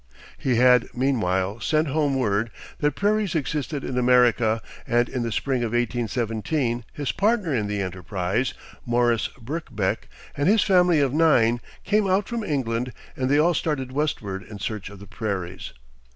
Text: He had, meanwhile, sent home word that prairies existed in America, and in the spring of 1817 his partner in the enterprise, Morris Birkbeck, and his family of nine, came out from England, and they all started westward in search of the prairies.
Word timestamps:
He 0.39 0.55
had, 0.55 0.87
meanwhile, 0.95 1.59
sent 1.59 1.89
home 1.89 2.15
word 2.15 2.49
that 2.79 2.95
prairies 2.95 3.35
existed 3.35 3.83
in 3.83 3.99
America, 3.99 4.59
and 4.87 5.07
in 5.07 5.21
the 5.21 5.31
spring 5.31 5.61
of 5.61 5.73
1817 5.73 6.85
his 6.91 7.11
partner 7.11 7.53
in 7.53 7.67
the 7.67 7.81
enterprise, 7.83 8.55
Morris 8.83 9.27
Birkbeck, 9.39 10.07
and 10.35 10.49
his 10.49 10.63
family 10.63 11.01
of 11.01 11.13
nine, 11.13 11.61
came 11.83 12.09
out 12.09 12.27
from 12.27 12.43
England, 12.43 12.93
and 13.15 13.29
they 13.29 13.37
all 13.37 13.53
started 13.53 13.91
westward 13.91 14.41
in 14.41 14.57
search 14.57 14.89
of 14.89 14.97
the 14.97 15.05
prairies. 15.05 15.71